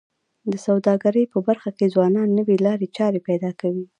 د 0.51 0.53
سوداګرۍ 0.65 1.23
په 1.33 1.37
برخه 1.47 1.69
کي 1.77 1.85
ځوانان 1.93 2.29
نوې 2.39 2.55
لارې 2.65 2.87
چارې 2.97 3.19
پیدا 3.27 3.51
کوي. 3.61 3.85